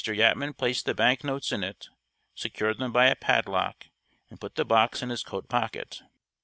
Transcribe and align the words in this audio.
Yatman 0.03 0.51
placed 0.57 0.87
the 0.87 0.95
bank 0.95 1.23
notes 1.23 1.51
in 1.51 1.63
it, 1.63 1.87
secured 2.33 2.79
them 2.79 2.91
by 2.91 3.05
a 3.05 3.15
padlock, 3.15 3.85
and 4.31 4.41
put 4.41 4.55
the 4.55 4.65
box 4.65 5.03
in 5.03 5.09
his 5.09 5.21
coat 5.21 5.47
pocket. 5.47 6.01